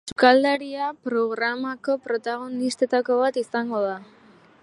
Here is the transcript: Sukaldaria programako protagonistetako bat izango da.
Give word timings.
Sukaldaria 0.09 0.87
programako 1.09 1.97
protagonistetako 2.07 3.21
bat 3.23 3.41
izango 3.45 3.85
da. 3.89 3.95